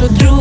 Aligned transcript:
нашу 0.00 0.14
друг. 0.14 0.39